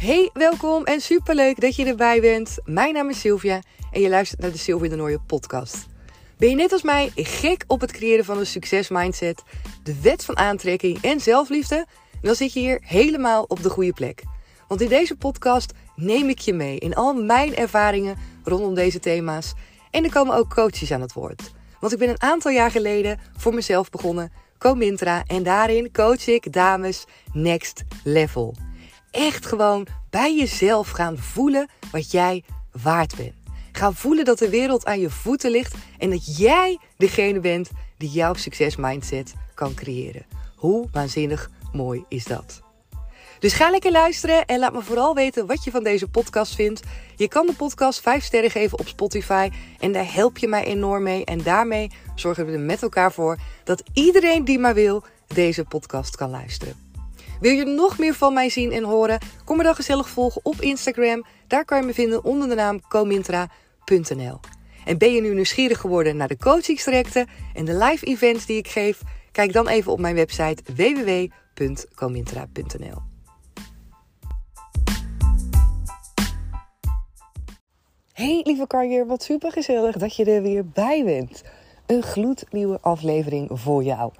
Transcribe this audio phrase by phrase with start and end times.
[0.00, 2.58] Hey, welkom en superleuk dat je erbij bent.
[2.64, 3.62] Mijn naam is Sylvia
[3.92, 5.86] en je luistert naar de Sylvia de Nooie podcast.
[6.36, 9.42] Ben je net als mij gek op het creëren van een succesmindset,
[9.82, 11.86] de wet van aantrekking en zelfliefde?
[12.20, 14.22] Dan zit je hier helemaal op de goede plek.
[14.68, 19.52] Want in deze podcast neem ik je mee in al mijn ervaringen rondom deze thema's.
[19.90, 21.52] En er komen ook coaches aan het woord.
[21.80, 26.52] Want ik ben een aantal jaar geleden voor mezelf begonnen, Comintra, en daarin coach ik
[26.52, 28.69] dames next level.
[29.10, 32.44] Echt gewoon bij jezelf gaan voelen wat jij
[32.82, 33.34] waard bent.
[33.72, 38.10] Gaan voelen dat de wereld aan je voeten ligt en dat jij degene bent die
[38.10, 40.26] jouw succesmindset kan creëren.
[40.56, 42.62] Hoe waanzinnig mooi is dat?
[43.38, 46.82] Dus ga lekker luisteren en laat me vooral weten wat je van deze podcast vindt.
[47.16, 51.02] Je kan de podcast 5 sterren geven op Spotify en daar help je mij enorm
[51.02, 51.24] mee.
[51.24, 56.16] En daarmee zorgen we er met elkaar voor dat iedereen die maar wil deze podcast
[56.16, 56.89] kan luisteren.
[57.40, 59.18] Wil je nog meer van mij zien en horen?
[59.44, 61.24] Kom me dan gezellig volgen op Instagram.
[61.46, 64.40] Daar kan je me vinden onder de naam comintra.nl.
[64.84, 68.68] En ben je nu nieuwsgierig geworden naar de coachingstrajecten en de live events die ik
[68.68, 69.00] geef?
[69.32, 73.02] Kijk dan even op mijn website www.comintra.nl.
[78.12, 81.42] Hey lieve carrière, wat super gezellig dat je er weer bij bent.
[81.86, 84.12] Een gloednieuwe aflevering voor jou.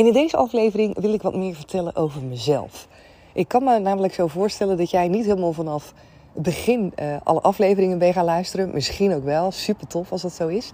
[0.00, 2.88] En in deze aflevering wil ik wat meer vertellen over mezelf.
[3.32, 5.94] Ik kan me namelijk zo voorstellen dat jij niet helemaal vanaf
[6.32, 8.70] het begin uh, alle afleveringen ben gaan luisteren.
[8.72, 10.70] Misschien ook wel, super tof als dat zo is.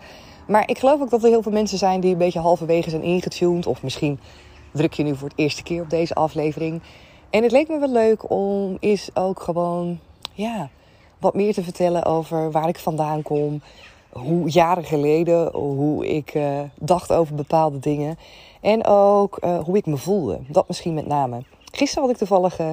[0.47, 3.03] Maar ik geloof ook dat er heel veel mensen zijn die een beetje halverwege zijn
[3.03, 3.67] ingetuned.
[3.67, 4.19] Of misschien
[4.73, 6.83] druk je nu voor het eerste keer op deze aflevering.
[7.31, 10.01] En het leek me wel leuk om is ook gewoon,
[10.33, 10.69] ja,
[11.19, 13.63] wat meer te vertellen over waar ik vandaan kom.
[14.17, 18.19] Hoe jaren geleden, hoe ik uh, dacht over bepaalde dingen.
[18.61, 20.39] En ook uh, hoe ik me voelde.
[20.48, 21.42] Dat misschien met name.
[21.73, 22.70] Gisteren had ik toevallig uh,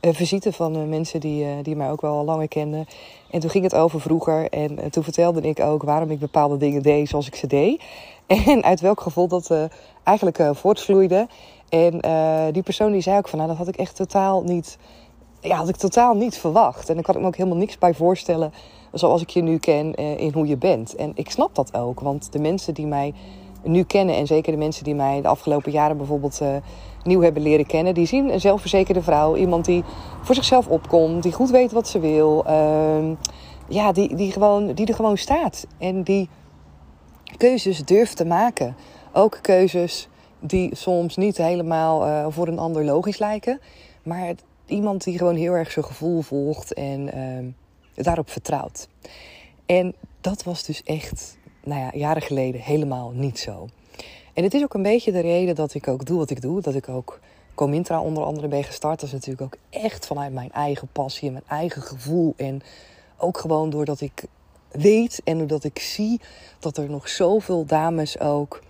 [0.00, 2.86] visite van mensen die, die mij ook wel al langer kenden.
[3.30, 4.48] En toen ging het over vroeger.
[4.48, 7.82] En toen vertelde ik ook waarom ik bepaalde dingen deed zoals ik ze deed.
[8.46, 9.68] En uit welk gevoel dat
[10.02, 11.28] eigenlijk voortvloeide.
[11.68, 12.00] En
[12.52, 14.78] die persoon die zei ook van nou dat had ik echt totaal niet
[15.40, 16.88] ja, had ik totaal niet verwacht.
[16.88, 18.52] En ik had me ook helemaal niks bij voorstellen
[18.98, 20.94] zoals ik je nu ken uh, in hoe je bent.
[20.94, 23.14] En ik snap dat ook, want de mensen die mij
[23.62, 24.14] nu kennen...
[24.14, 26.56] en zeker de mensen die mij de afgelopen jaren bijvoorbeeld uh,
[27.02, 27.94] nieuw hebben leren kennen...
[27.94, 29.36] die zien een zelfverzekerde vrouw.
[29.36, 29.84] Iemand die
[30.22, 32.44] voor zichzelf opkomt, die goed weet wat ze wil.
[32.46, 33.10] Uh,
[33.68, 35.66] ja, die, die, gewoon, die er gewoon staat.
[35.78, 36.28] En die
[37.36, 38.76] keuzes durft te maken.
[39.12, 40.08] Ook keuzes
[40.40, 43.60] die soms niet helemaal uh, voor een ander logisch lijken.
[44.02, 44.34] Maar
[44.66, 47.52] iemand die gewoon heel erg zijn gevoel volgt en uh,
[48.04, 48.88] daarop vertrouwt.
[49.66, 53.68] En dat was dus echt, nou ja, jaren geleden helemaal niet zo.
[54.32, 56.60] En het is ook een beetje de reden dat ik ook doe wat ik doe.
[56.60, 57.20] Dat ik ook
[57.54, 59.00] Comintra onder andere ben gestart.
[59.00, 62.34] Dat is natuurlijk ook echt vanuit mijn eigen passie en mijn eigen gevoel.
[62.36, 62.62] En
[63.16, 64.24] ook gewoon doordat ik
[64.70, 66.20] weet en doordat ik zie
[66.58, 68.62] dat er nog zoveel dames ook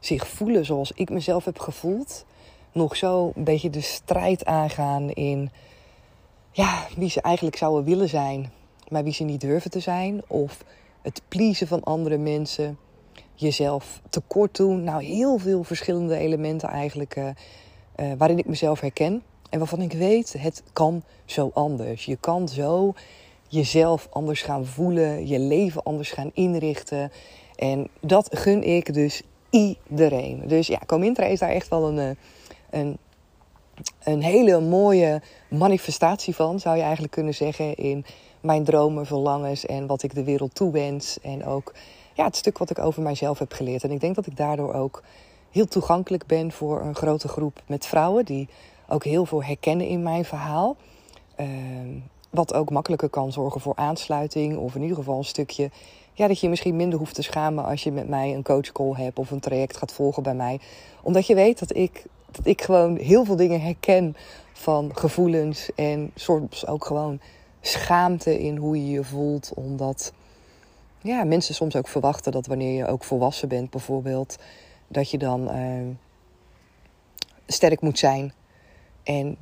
[0.00, 2.24] zich voelen zoals ik mezelf heb gevoeld
[2.72, 5.50] nog zo een beetje de strijd aangaan in
[6.50, 8.52] ja, wie ze eigenlijk zouden willen zijn,
[8.92, 10.22] maar wie ze niet durven te zijn.
[10.26, 10.64] Of
[11.02, 12.78] het pleasen van andere mensen,
[13.34, 14.84] jezelf tekort doen.
[14.84, 19.22] Nou, heel veel verschillende elementen eigenlijk uh, uh, waarin ik mezelf herken.
[19.50, 22.04] En waarvan ik weet, het kan zo anders.
[22.04, 22.94] Je kan zo
[23.48, 27.12] jezelf anders gaan voelen, je leven anders gaan inrichten.
[27.56, 30.42] En dat gun ik dus iedereen.
[30.46, 32.10] Dus ja, Comintra is daar echt wel een, eh,
[32.80, 32.98] een,
[34.02, 38.04] een hele mooie manifestatie van, zou je eigenlijk kunnen zeggen, in
[38.40, 41.20] mijn dromen, verlangens en wat ik de wereld toewens.
[41.20, 41.72] En ook
[42.14, 43.84] ja, het stuk wat ik over mijzelf heb geleerd.
[43.84, 45.02] En ik denk dat ik daardoor ook
[45.50, 48.48] heel toegankelijk ben voor een grote groep met vrouwen die
[48.88, 50.76] ook heel veel herkennen in mijn verhaal.
[51.40, 51.46] Uh,
[52.30, 55.70] wat ook makkelijker kan zorgen voor aansluiting of in ieder geval een stukje
[56.14, 59.18] ja, dat je misschien minder hoeft te schamen als je met mij een coachcall hebt
[59.18, 60.60] of een traject gaat volgen bij mij.
[61.02, 62.04] Omdat je weet dat ik
[62.36, 64.16] dat ik gewoon heel veel dingen herken
[64.52, 67.20] van gevoelens en soms ook gewoon
[67.60, 69.52] schaamte in hoe je je voelt.
[69.54, 70.12] Omdat
[71.00, 74.36] ja, mensen soms ook verwachten dat wanneer je ook volwassen bent, bijvoorbeeld,
[74.88, 75.94] dat je dan uh,
[77.46, 78.32] sterk moet zijn.
[79.02, 79.36] En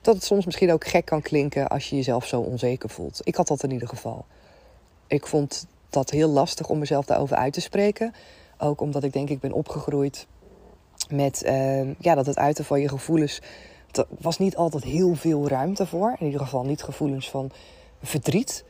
[0.00, 3.20] dat het soms misschien ook gek kan klinken als je jezelf zo onzeker voelt.
[3.24, 4.24] Ik had dat in ieder geval.
[5.06, 8.14] Ik vond dat heel lastig om mezelf daarover uit te spreken.
[8.58, 10.26] Ook omdat ik denk ik ben opgegroeid
[11.10, 13.40] met uh, ja, dat het uiten van je gevoelens.
[13.92, 16.16] Er was niet altijd heel veel ruimte voor.
[16.18, 17.50] In ieder geval niet gevoelens van
[18.02, 18.64] verdriet.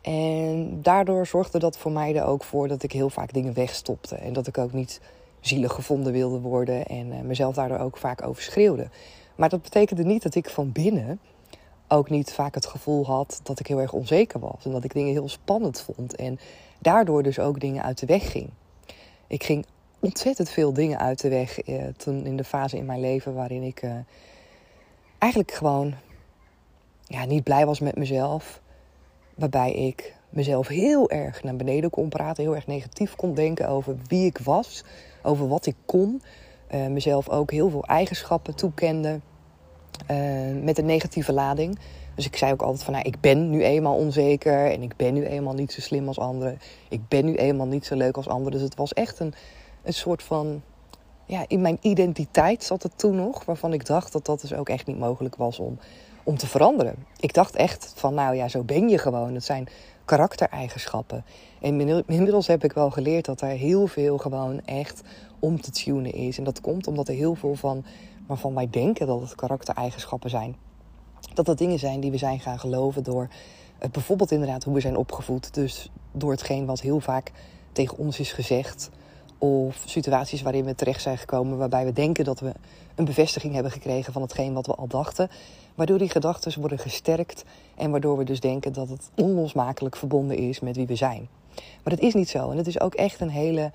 [0.00, 4.14] En daardoor zorgde dat voor mij er ook voor dat ik heel vaak dingen wegstopte.
[4.14, 5.00] En dat ik ook niet
[5.40, 6.86] zielig gevonden wilde worden.
[6.86, 8.88] En uh, mezelf daardoor ook vaak overschreeuwde.
[9.36, 11.20] Maar dat betekende niet dat ik van binnen
[11.88, 14.64] ook niet vaak het gevoel had dat ik heel erg onzeker was.
[14.64, 16.16] En dat ik dingen heel spannend vond.
[16.16, 16.38] En
[16.78, 18.50] daardoor dus ook dingen uit de weg ging.
[19.26, 19.66] Ik ging
[20.02, 23.62] ontzettend veel dingen uit de weg eh, toen in de fase in mijn leven waarin
[23.62, 23.90] ik eh,
[25.18, 25.94] eigenlijk gewoon
[27.06, 28.60] ja, niet blij was met mezelf.
[29.34, 33.96] Waarbij ik mezelf heel erg naar beneden kon praten, heel erg negatief kon denken over
[34.06, 34.84] wie ik was,
[35.22, 36.22] over wat ik kon.
[36.74, 39.20] Uh, mezelf ook heel veel eigenschappen toekende
[40.10, 41.78] uh, met een negatieve lading.
[42.14, 45.14] Dus ik zei ook altijd van, nou, ik ben nu eenmaal onzeker en ik ben
[45.14, 46.58] nu eenmaal niet zo slim als anderen.
[46.88, 48.52] Ik ben nu eenmaal niet zo leuk als anderen.
[48.52, 49.34] Dus het was echt een,
[49.82, 50.62] een soort van,
[51.26, 54.68] ja, in mijn identiteit zat het toen nog, waarvan ik dacht dat dat dus ook
[54.68, 55.78] echt niet mogelijk was om,
[56.24, 57.06] om te veranderen.
[57.16, 59.34] Ik dacht echt van, nou ja, zo ben je gewoon.
[59.34, 59.68] Het zijn
[60.04, 61.24] karaktereigenschappen.
[61.60, 65.02] En inmiddels heb ik wel geleerd dat er heel veel gewoon echt
[65.38, 66.38] om te tunen is.
[66.38, 67.84] En dat komt omdat er heel veel van
[68.26, 70.56] waarvan wij denken dat het karaktereigenschappen zijn.
[71.34, 73.28] Dat dat dingen zijn die we zijn gaan geloven door
[73.82, 75.54] uh, bijvoorbeeld inderdaad hoe we zijn opgevoed.
[75.54, 77.32] Dus door hetgeen wat heel vaak
[77.72, 78.90] tegen ons is gezegd.
[79.42, 82.52] Of situaties waarin we terecht zijn gekomen waarbij we denken dat we
[82.94, 85.30] een bevestiging hebben gekregen van hetgeen wat we al dachten.
[85.74, 87.44] Waardoor die gedachten worden gesterkt
[87.76, 91.28] en waardoor we dus denken dat het onlosmakelijk verbonden is met wie we zijn.
[91.54, 92.50] Maar dat is niet zo.
[92.50, 93.72] En het is ook echt een hele.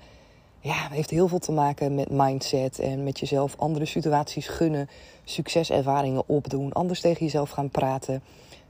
[0.60, 4.88] Ja, heeft heel veel te maken met mindset en met jezelf andere situaties gunnen,
[5.24, 8.22] succeservaringen opdoen, anders tegen jezelf gaan praten.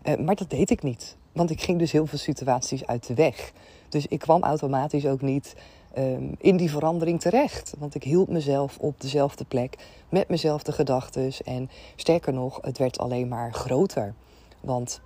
[0.03, 3.15] Uh, maar dat deed ik niet, want ik ging dus heel veel situaties uit de
[3.15, 3.53] weg.
[3.89, 5.55] Dus ik kwam automatisch ook niet
[5.99, 7.75] um, in die verandering terecht.
[7.79, 9.77] Want ik hield mezelf op dezelfde plek
[10.09, 11.33] met mezelfde gedachten.
[11.45, 14.15] En sterker nog, het werd alleen maar groter.
[14.61, 15.01] Want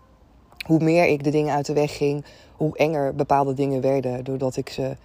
[0.67, 2.25] hoe meer ik de dingen uit de weg ging,
[2.56, 4.25] hoe enger bepaalde dingen werden.
[4.25, 4.96] Doordat ik ze,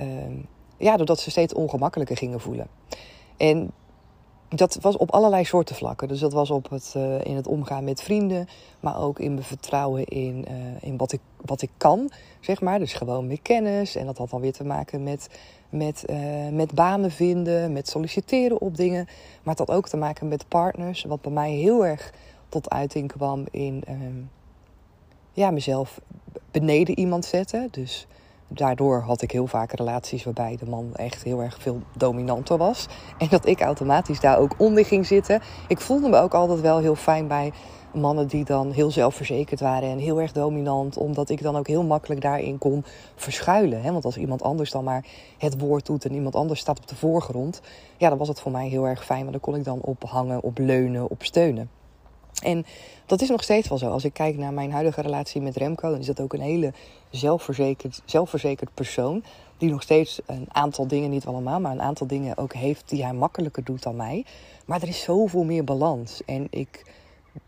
[0.00, 2.66] um, ja, doordat ze steeds ongemakkelijker gingen voelen.
[3.36, 3.70] En
[4.48, 6.08] dat was op allerlei soorten vlakken.
[6.08, 8.48] Dus dat was op het, uh, in het omgaan met vrienden,
[8.80, 12.10] maar ook in mijn vertrouwen in, uh, in wat, ik, wat ik kan,
[12.40, 12.78] zeg maar.
[12.78, 13.96] Dus gewoon meer kennis.
[13.96, 15.28] En dat had dan weer te maken met,
[15.68, 19.04] met, uh, met banen vinden, met solliciteren op dingen.
[19.42, 22.12] Maar het had ook te maken met partners, wat bij mij heel erg
[22.48, 24.22] tot uiting kwam in ehm,
[25.32, 26.00] ja, mezelf
[26.50, 27.68] beneden iemand zetten.
[27.70, 28.06] Dus
[28.48, 32.86] daardoor had ik heel vaak relaties waarbij de man echt heel erg veel dominanter was.
[33.18, 35.40] En dat ik automatisch daar ook onder ging zitten.
[35.68, 37.52] Ik voelde me ook altijd wel heel fijn bij
[37.94, 40.96] mannen die dan heel zelfverzekerd waren en heel erg dominant.
[40.96, 42.84] Omdat ik dan ook heel makkelijk daarin kon
[43.14, 43.92] verschuilen.
[43.92, 45.04] Want als iemand anders dan maar
[45.38, 47.60] het woord doet en iemand anders staat op de voorgrond.
[47.96, 49.20] Ja, dan was het voor mij heel erg fijn.
[49.20, 51.77] Want dan kon ik dan op hangen, op leunen, op steunen.
[52.42, 52.66] En
[53.06, 53.88] dat is nog steeds wel zo.
[53.90, 56.72] Als ik kijk naar mijn huidige relatie met Remco, dan is dat ook een hele
[57.10, 59.22] zelfverzekerd, zelfverzekerd persoon.
[59.58, 63.04] Die nog steeds een aantal dingen, niet allemaal, maar een aantal dingen ook heeft die
[63.04, 64.24] hij makkelijker doet dan mij.
[64.64, 66.20] Maar er is zoveel meer balans.
[66.26, 66.84] En ik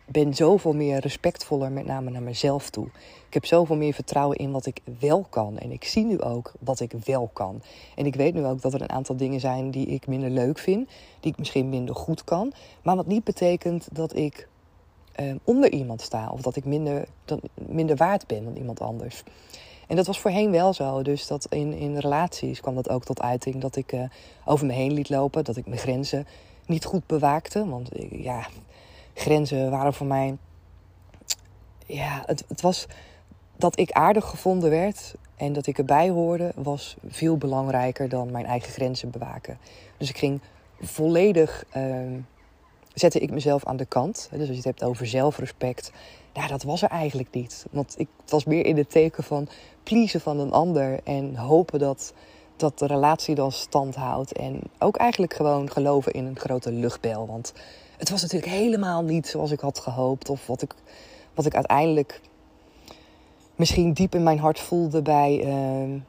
[0.07, 2.87] ben zoveel meer respectvoller, met name naar mezelf toe.
[3.27, 5.59] Ik heb zoveel meer vertrouwen in wat ik wel kan.
[5.59, 7.63] En ik zie nu ook wat ik wel kan.
[7.95, 10.59] En ik weet nu ook dat er een aantal dingen zijn die ik minder leuk
[10.59, 10.89] vind.
[11.21, 12.53] Die ik misschien minder goed kan.
[12.83, 14.49] Maar wat niet betekent dat ik
[15.21, 16.31] uh, onder iemand sta.
[16.31, 17.07] Of dat ik minder,
[17.55, 19.23] minder waard ben dan iemand anders.
[19.87, 21.03] En dat was voorheen wel zo.
[21.03, 23.61] Dus dat in, in relaties kwam dat ook tot uiting.
[23.61, 24.03] Dat ik uh,
[24.45, 25.45] over me heen liet lopen.
[25.45, 26.27] Dat ik mijn grenzen
[26.67, 27.69] niet goed bewaakte.
[27.69, 28.47] Want uh, ja,
[29.15, 30.37] grenzen waren voor mij.
[31.87, 32.87] Ja, het, het was
[33.57, 38.47] dat ik aardig gevonden werd en dat ik erbij hoorde, was veel belangrijker dan mijn
[38.47, 39.59] eigen grenzen bewaken.
[39.97, 40.41] Dus ik ging
[40.81, 42.19] volledig ehm,
[42.95, 44.29] zette ik mezelf aan de kant.
[44.31, 45.93] Dus als je het hebt over zelfrespect,
[46.33, 47.67] ja, dat was er eigenlijk niet.
[47.71, 49.49] Want ik was meer in het teken van
[49.83, 52.13] pleasen van een ander en hopen dat,
[52.57, 54.33] dat de relatie dan stand houdt.
[54.33, 57.27] En ook eigenlijk gewoon geloven in een grote luchtbel.
[57.27, 57.53] Want
[57.97, 60.29] het was natuurlijk helemaal niet zoals ik had gehoopt.
[60.29, 60.75] Of wat ik,
[61.35, 62.21] wat ik uiteindelijk
[63.57, 65.45] misschien diep in mijn hart voelde bij.
[65.45, 66.01] Uh,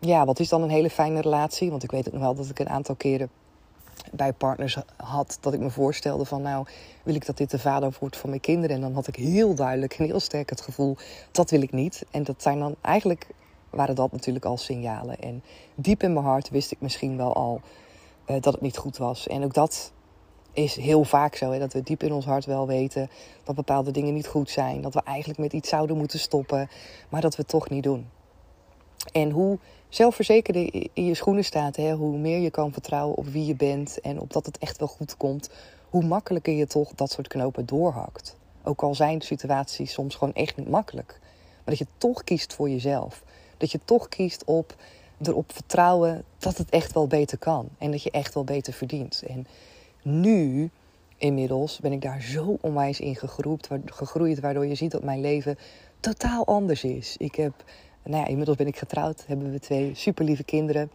[0.00, 1.70] ja, wat is dan een hele fijne relatie?
[1.70, 3.30] Want ik weet het nog wel dat ik een aantal keren
[4.12, 6.66] bij partners had dat ik me voorstelde van nou
[7.02, 8.76] wil ik dat dit de vader wordt van mijn kinderen?
[8.76, 10.96] En dan had ik heel duidelijk en heel sterk het gevoel
[11.32, 12.04] dat wil ik niet.
[12.10, 13.26] En dat zijn dan eigenlijk
[13.70, 15.18] waren dat natuurlijk al signalen.
[15.18, 15.42] En
[15.74, 17.60] diep in mijn hart wist ik misschien wel al
[18.26, 19.26] uh, dat het niet goed was.
[19.26, 19.92] En ook dat
[20.52, 23.10] is heel vaak zo hè, dat we diep in ons hart wel weten
[23.44, 26.68] dat bepaalde dingen niet goed zijn dat we eigenlijk met iets zouden moeten stoppen
[27.08, 28.08] maar dat we het toch niet doen.
[29.12, 29.58] En hoe
[29.88, 34.00] zelfverzekerder in je schoenen staat, hè, hoe meer je kan vertrouwen op wie je bent
[34.00, 35.50] en op dat het echt wel goed komt,
[35.90, 38.36] hoe makkelijker je toch dat soort knopen doorhakt.
[38.62, 41.18] Ook al zijn situaties soms gewoon echt niet makkelijk.
[41.64, 43.22] Maar dat je toch kiest voor jezelf.
[43.56, 44.76] Dat je toch kiest op
[45.22, 47.68] erop vertrouwen dat het echt wel beter kan.
[47.78, 49.22] En dat je echt wel beter verdient.
[49.26, 49.46] En
[50.02, 50.70] nu
[51.16, 55.58] inmiddels ben ik daar zo onwijs in gegroeid, gegroeid, waardoor je ziet dat mijn leven
[56.00, 57.16] totaal anders is.
[57.16, 57.52] Ik heb,
[58.08, 60.90] nou ja, inmiddels ben ik getrouwd, hebben we twee super lieve kinderen.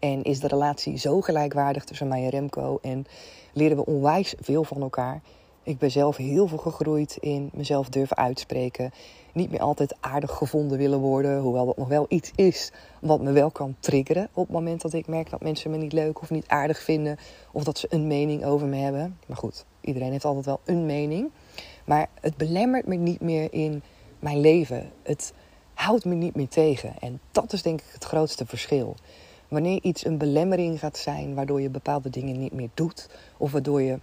[0.00, 2.78] En is de relatie zo gelijkwaardig tussen mij en Remco.
[2.82, 3.06] En
[3.52, 5.20] leren we onwijs veel van elkaar.
[5.62, 8.90] Ik ben zelf heel veel gegroeid in mezelf durven uitspreken.
[9.32, 11.40] Niet meer altijd aardig gevonden willen worden.
[11.40, 14.28] Hoewel dat nog wel iets is wat me wel kan triggeren.
[14.32, 17.16] Op het moment dat ik merk dat mensen me niet leuk of niet aardig vinden.
[17.52, 19.18] Of dat ze een mening over me hebben.
[19.26, 21.30] Maar goed, iedereen heeft altijd wel een mening.
[21.84, 23.82] Maar het belemmert me niet meer in
[24.18, 24.90] mijn leven.
[25.02, 25.32] Het
[25.76, 26.94] houdt me niet meer tegen.
[27.00, 28.96] En dat is denk ik het grootste verschil.
[29.48, 33.08] Wanneer iets een belemmering gaat zijn waardoor je bepaalde dingen niet meer doet.
[33.36, 33.98] Of waardoor je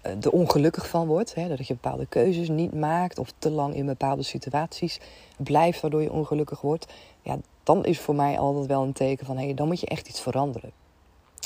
[0.00, 1.34] er eh, ongelukkig van wordt.
[1.34, 5.00] Hè, dat je bepaalde keuzes niet maakt of te lang in bepaalde situaties
[5.36, 6.86] blijft waardoor je ongelukkig wordt.
[7.22, 9.86] Ja, dan is voor mij altijd wel een teken van hé, hey, dan moet je
[9.86, 10.70] echt iets veranderen.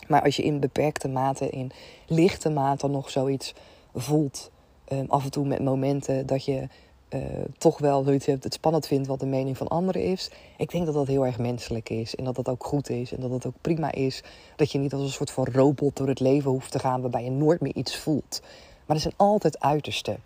[0.09, 1.71] Maar als je in beperkte mate, in
[2.07, 3.55] lichte mate nog zoiets
[3.95, 4.51] voelt,
[4.93, 6.69] um, af en toe met momenten dat je
[7.11, 7.23] uh,
[7.59, 10.31] toch wel zoiets hebt, het spannend vindt wat de mening van anderen is.
[10.57, 13.21] Ik denk dat dat heel erg menselijk is en dat dat ook goed is en
[13.21, 14.23] dat het ook prima is.
[14.57, 17.25] Dat je niet als een soort van robot door het leven hoeft te gaan waarbij
[17.25, 18.41] je nooit meer iets voelt.
[18.87, 20.17] Maar er zijn altijd uitersten.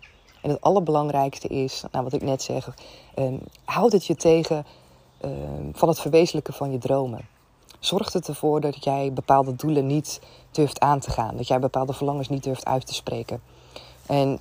[0.41, 2.75] En het allerbelangrijkste is, nou wat ik net zeg,
[3.15, 4.65] um, houd het je tegen
[5.21, 7.27] um, van het verwezenlijken van je dromen.
[7.79, 10.19] Zorg het ervoor dat jij bepaalde doelen niet
[10.51, 11.37] durft aan te gaan.
[11.37, 13.41] Dat jij bepaalde verlangens niet durft uit te spreken.
[14.05, 14.39] En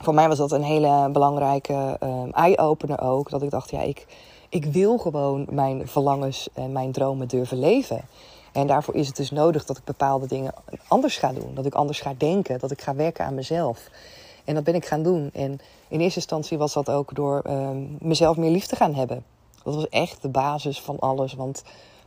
[0.00, 3.30] voor mij was dat een hele belangrijke uh, eye-opener ook.
[3.30, 4.06] Dat ik dacht, ja, ik,
[4.48, 8.00] ik wil gewoon mijn verlangens en mijn dromen durven leven.
[8.52, 10.54] En daarvoor is het dus nodig dat ik bepaalde dingen
[10.88, 11.54] anders ga doen.
[11.54, 12.58] Dat ik anders ga denken.
[12.58, 13.88] Dat ik ga werken aan mezelf.
[14.44, 15.30] En dat ben ik gaan doen.
[15.32, 17.68] En in eerste instantie was dat ook door uh,
[17.98, 19.24] mezelf meer lief te gaan hebben.
[19.62, 21.34] Dat was echt de basis van alles.
[21.34, 21.62] Want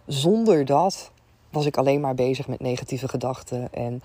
[0.05, 1.11] zonder dat
[1.49, 3.73] was ik alleen maar bezig met negatieve gedachten.
[3.73, 4.03] En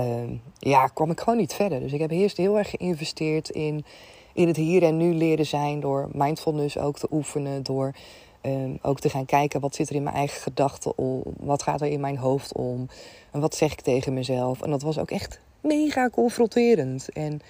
[0.00, 1.80] uh, ja, kwam ik gewoon niet verder.
[1.80, 3.84] Dus ik heb eerst heel erg geïnvesteerd in,
[4.32, 5.80] in het hier en nu leren zijn.
[5.80, 7.62] Door mindfulness ook te oefenen.
[7.62, 7.94] Door
[8.42, 11.22] uh, ook te gaan kijken wat zit er in mijn eigen gedachten om.
[11.40, 12.88] Wat gaat er in mijn hoofd om.
[13.30, 14.62] En wat zeg ik tegen mezelf.
[14.62, 17.08] En dat was ook echt mega confronterend.
[17.12, 17.40] En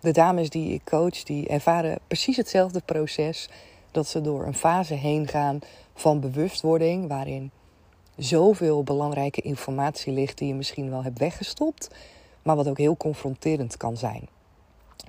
[0.00, 3.48] de dames die ik coach, die ervaren precies hetzelfde proces.
[3.90, 5.58] Dat ze door een fase heen gaan
[5.94, 7.08] van bewustwording.
[7.08, 7.50] Waarin
[8.20, 11.88] zoveel belangrijke informatie ligt die je misschien wel hebt weggestopt,
[12.42, 14.28] maar wat ook heel confronterend kan zijn.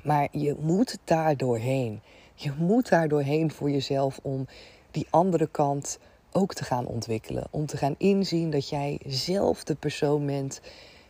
[0.03, 2.01] Maar je moet daar doorheen.
[2.35, 4.47] Je moet daar doorheen voor jezelf om
[4.91, 5.99] die andere kant
[6.31, 7.47] ook te gaan ontwikkelen.
[7.49, 10.61] Om te gaan inzien dat jij zelf de persoon bent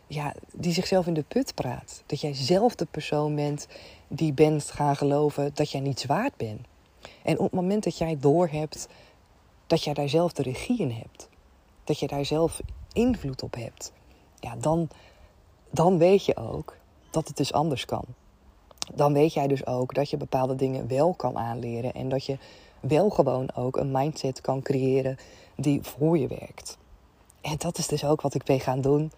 [0.06, 2.02] ja, die zichzelf in de put praat.
[2.06, 3.66] Dat jij zelf de persoon bent
[4.08, 6.60] die bent gaan geloven dat jij niet waard bent.
[7.22, 8.88] En op het moment dat jij doorhebt
[9.66, 11.28] dat jij daar zelf de regie in hebt,
[11.84, 12.60] dat je daar zelf
[12.92, 13.92] invloed op hebt,
[14.40, 14.88] ja, dan,
[15.70, 16.76] dan weet je ook
[17.10, 18.04] dat het dus anders kan.
[18.94, 22.38] Dan weet jij dus ook dat je bepaalde dingen wel kan aanleren en dat je
[22.80, 25.16] wel gewoon ook een mindset kan creëren
[25.56, 26.78] die voor je werkt.
[27.40, 29.12] En dat is dus ook wat ik ben gaan doen.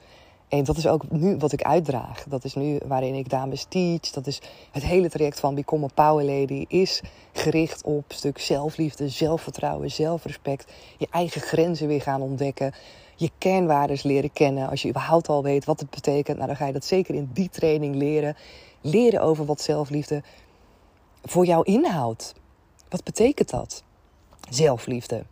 [0.48, 2.24] En dat is ook nu wat ik uitdraag.
[2.28, 4.00] Dat is nu waarin ik dames teach.
[4.00, 8.38] Dat is het hele traject van Become a Power Lady is gericht op een stuk
[8.38, 10.72] zelfliefde, zelfvertrouwen, zelfrespect.
[10.98, 12.72] Je eigen grenzen weer gaan ontdekken.
[13.16, 14.68] Je kernwaardes leren kennen.
[14.68, 17.30] Als je überhaupt al weet wat het betekent, nou dan ga je dat zeker in
[17.32, 18.36] die training leren.
[18.80, 20.22] Leren over wat zelfliefde
[21.22, 22.34] voor jou inhoudt.
[22.88, 23.82] Wat betekent dat?
[24.50, 25.24] Zelfliefde.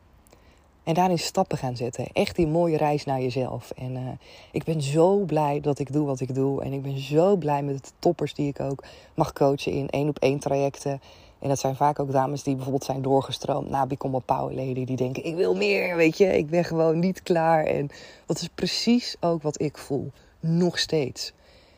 [0.84, 2.06] En daarin stappen gaan zetten.
[2.12, 3.70] Echt die mooie reis naar jezelf.
[3.70, 4.08] En uh,
[4.52, 6.62] ik ben zo blij dat ik doe wat ik doe.
[6.62, 8.84] En ik ben zo blij met de toppers die ik ook
[9.14, 11.00] mag coachen in één op één trajecten.
[11.38, 14.84] En dat zijn vaak ook dames die bijvoorbeeld zijn doorgestroomd na Become a Power Lady.
[14.84, 16.36] Die denken, ik wil meer, weet je.
[16.36, 17.64] Ik ben gewoon niet klaar.
[17.64, 17.90] En
[18.26, 20.10] dat is precies ook wat ik voel.
[20.40, 21.32] Nog steeds.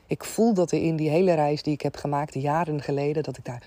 [0.07, 3.23] Ik voel dat er in die hele reis die ik heb gemaakt jaren geleden...
[3.23, 3.63] dat ik daar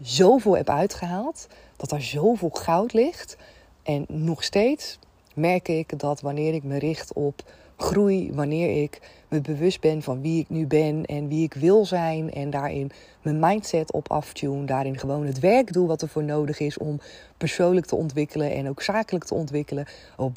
[0.00, 1.46] zoveel heb uitgehaald.
[1.76, 3.36] Dat daar zoveel goud ligt...
[3.82, 4.98] En nog steeds
[5.34, 7.42] merk ik dat wanneer ik me richt op
[7.76, 11.84] groei, wanneer ik me bewust ben van wie ik nu ben en wie ik wil
[11.86, 12.90] zijn en daarin
[13.22, 17.00] mijn mindset op aftune, daarin gewoon het werk doe wat er voor nodig is om
[17.36, 20.36] persoonlijk te ontwikkelen en ook zakelijk te ontwikkelen, op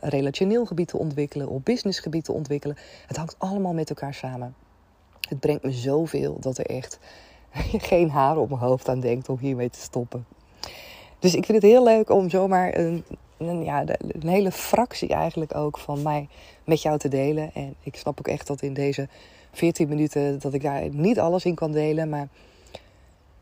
[0.00, 2.76] relationeel gebied te ontwikkelen, op businessgebied te ontwikkelen.
[3.06, 4.54] Het hangt allemaal met elkaar samen.
[5.28, 6.98] Het brengt me zoveel dat er echt
[7.90, 10.26] geen haar op mijn hoofd aan denkt om hiermee te stoppen.
[11.18, 13.04] Dus ik vind het heel leuk om zomaar een,
[13.64, 13.84] ja,
[14.20, 16.28] hele fractie eigenlijk ook van mij
[16.64, 17.50] met jou te delen.
[17.54, 19.08] En ik snap ook echt dat in deze
[19.52, 22.08] 14 minuten dat ik daar niet alles in kan delen.
[22.08, 22.28] Maar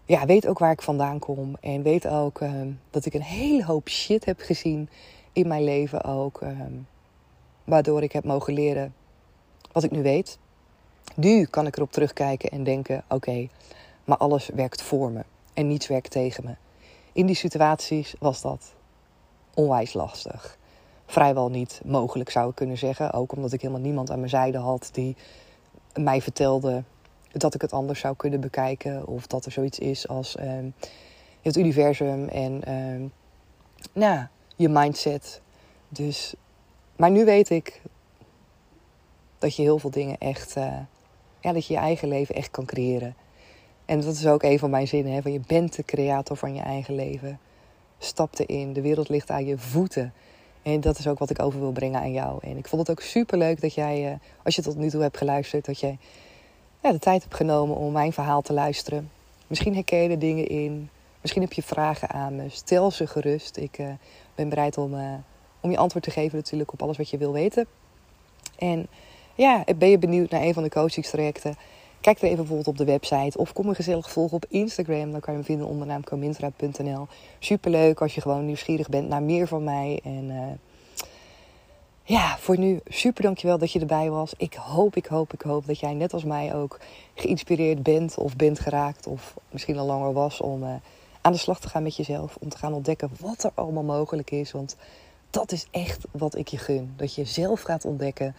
[0.05, 1.57] ja, weet ook waar ik vandaan kom.
[1.61, 4.89] En weet ook ehm, dat ik een hele hoop shit heb gezien
[5.33, 6.41] in mijn leven ook.
[6.41, 6.73] Ehm,
[7.65, 8.95] waardoor ik heb mogen leren
[9.73, 10.39] wat ik nu weet.
[11.15, 13.49] Nu kan ik erop terugkijken en denken: oké,
[14.05, 16.66] maar alles werkt voor me en niets werkt tegen me.
[17.17, 18.75] In die situaties was dat
[19.55, 20.59] onwijs lastig.
[21.07, 23.13] Vrijwel niet mogelijk zou ik kunnen zeggen.
[23.13, 25.17] Ook omdat ik helemaal niemand aan mijn zijde had die
[25.95, 26.83] mij vertelde
[27.33, 29.07] dat ik het anders zou kunnen bekijken.
[29.07, 30.71] Of dat er zoiets is als ehm,
[31.43, 33.07] het universum en ehm,
[33.93, 35.41] nou, je mindset.
[35.89, 36.35] Dus,
[36.97, 37.83] maar nu weet ik
[39.39, 40.79] dat je heel veel dingen echt, uh,
[41.41, 43.17] ja, dat je je eigen leven echt kan creëren.
[43.87, 46.55] En dat is ook een van mijn zinnen, hè, van je bent de creator van
[46.55, 47.39] je eigen leven.
[47.99, 50.13] Stap erin, de wereld ligt aan je voeten.
[50.63, 52.39] En dat is ook wat ik over wil brengen aan jou.
[52.43, 55.03] En ik vond het ook super leuk dat jij, uh, als je tot nu toe
[55.03, 55.99] hebt geluisterd, dat jij
[56.83, 59.11] ja, de tijd hebt genomen om mijn verhaal te luisteren.
[59.47, 60.91] Misschien herken je er dingen in.
[61.21, 62.49] Misschien heb je vragen aan me.
[62.49, 63.57] Stel ze gerust.
[63.57, 63.87] Ik uh,
[64.35, 65.15] ben bereid om, uh,
[65.61, 67.67] om je antwoord te geven natuurlijk op alles wat je wil weten.
[68.59, 68.87] En
[69.35, 71.57] ja, ben je benieuwd naar een van de coachingstrajecten?
[72.07, 75.11] Kijk er even bijvoorbeeld op de website of kom me gezellig volgen op Instagram.
[75.11, 77.07] Dan kan je me vinden onder naam comintra.nl.
[77.39, 80.01] Superleuk als je gewoon nieuwsgierig bent naar meer van mij.
[80.05, 80.43] En uh,
[82.03, 84.35] ja, voor nu super dankjewel dat je erbij was.
[84.37, 86.81] Ik hoop, ik hoop, ik hoop dat jij net als mij ook
[87.15, 89.07] geïnspireerd bent of bent geraakt.
[89.07, 90.75] Of misschien al langer was om uh,
[91.21, 92.37] aan de slag te gaan met jezelf.
[92.41, 94.53] Om te gaan ontdekken wat er allemaal mogelijk is.
[94.53, 94.77] Want
[95.31, 96.93] dat is echt wat ik je gun.
[96.97, 98.35] Dat je zelf gaat ontdekken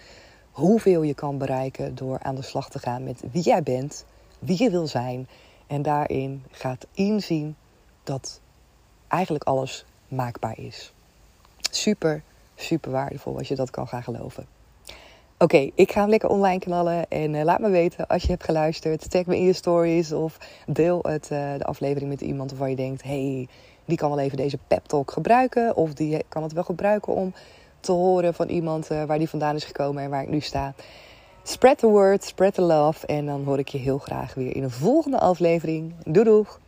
[0.58, 4.06] hoeveel je kan bereiken door aan de slag te gaan met wie jij bent,
[4.40, 5.28] wie je wil zijn.
[5.68, 7.56] En daarin gaat inzien
[8.04, 8.40] dat
[9.08, 10.94] eigenlijk alles maakbaar is.
[11.72, 12.24] Super,
[12.56, 14.46] super waardevol als je dat kan gaan geloven.
[15.38, 17.10] Oké, ik ga hem lekker online knallen.
[17.10, 19.10] En uh, laat me weten als je hebt geluisterd.
[19.10, 20.38] Tag me in je stories of
[20.68, 23.04] deel het, uh, de aflevering met iemand waarvan je denkt...
[23.04, 23.48] hey,
[23.86, 25.76] die kan wel even deze pep talk gebruiken.
[25.76, 27.34] Of die kan het wel gebruiken om
[27.80, 30.74] te horen van iemand uh, waar die vandaan is gekomen en waar ik nu sta.
[31.44, 33.06] Spread the word, spread the love.
[33.08, 35.94] En dan hoor ik je heel graag weer in een volgende aflevering.
[36.06, 36.60] Doei doeg!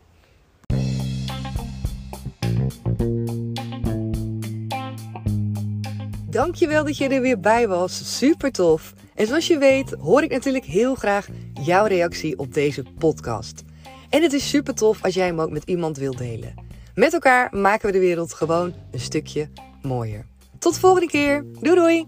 [6.29, 8.17] Dankjewel dat je er weer bij was.
[8.17, 8.93] Super tof.
[9.15, 13.63] En zoals je weet hoor ik natuurlijk heel graag jouw reactie op deze podcast.
[14.09, 16.53] En het is super tof als jij hem ook met iemand wilt delen.
[16.95, 19.49] Met elkaar maken we de wereld gewoon een stukje
[19.81, 20.25] mooier.
[20.59, 21.45] Tot de volgende keer.
[21.59, 22.07] Doei doei!